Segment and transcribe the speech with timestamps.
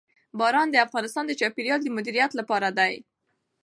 [0.39, 2.93] باران د افغانستان د چاپیریال د مدیریت لپاره دی.